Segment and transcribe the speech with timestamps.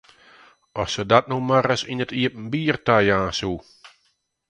[0.83, 3.59] As se dat no mar ris yn it iepenbier tajaan soe!